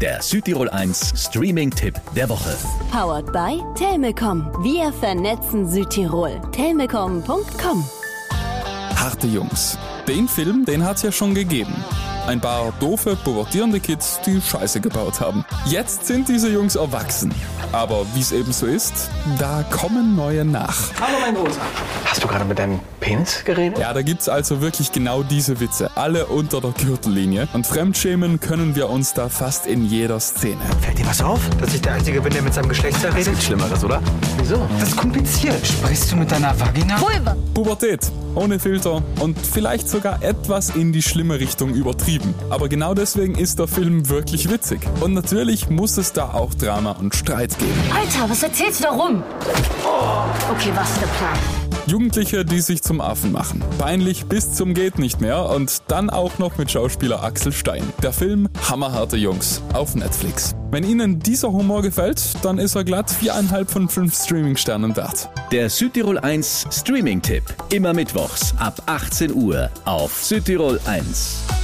[0.00, 2.56] der Südtirol 1 Streaming-Tipp der Woche.
[2.90, 4.50] Powered by Telmecom.
[4.62, 6.40] Wir vernetzen Südtirol.
[6.52, 7.84] Telmecom.com.
[8.94, 9.78] Harte Jungs.
[10.06, 11.74] Den Film, den hat's ja schon gegeben.
[12.26, 15.44] Ein paar doofe, pubertierende Kids, die Scheiße gebaut haben.
[15.66, 17.32] Jetzt sind diese Jungs erwachsen.
[17.70, 20.76] Aber wie es eben so ist, da kommen neue nach.
[21.00, 21.60] Hallo, mein Großer.
[22.04, 23.78] Hast du gerade mit deinem Penis geredet?
[23.78, 25.96] Ja, da gibt's also wirklich genau diese Witze.
[25.96, 27.46] Alle unter der Gürtellinie.
[27.52, 30.60] Und Fremdschämen können wir uns da fast in jeder Szene.
[30.80, 31.38] Fällt dir was auf?
[31.60, 33.28] Dass ich der Einzige bin, der mit seinem Geschlechtsteil redet?
[33.28, 34.02] Nichts Schlimmeres, oder?
[34.38, 34.66] Wieso?
[34.80, 35.64] Das ist kompliziert.
[35.64, 36.96] Sprichst du mit deiner Vagina?
[37.54, 38.00] Pubertät,
[38.34, 42.15] ohne Filter und vielleicht sogar etwas in die schlimme Richtung übertrieben.
[42.50, 44.80] Aber genau deswegen ist der Film wirklich witzig.
[45.00, 47.72] Und natürlich muss es da auch Drama und Streit geben.
[47.94, 49.22] Alter, was erzählst du da rum?
[50.50, 51.38] Okay, was ist der Plan?
[51.86, 53.62] Jugendliche, die sich zum Affen machen.
[53.78, 57.84] Peinlich bis zum geht nicht mehr und dann auch noch mit Schauspieler Axel Stein.
[58.02, 60.56] Der Film Hammerharte Jungs auf Netflix.
[60.72, 65.28] Wenn Ihnen dieser Humor gefällt, dann ist er glatt viereinhalb von fünf Streaming-Sternen wert.
[65.52, 67.44] Der Südtirol 1 Streaming-Tipp.
[67.70, 71.55] Immer mittwochs ab 18 Uhr auf Südtirol 1.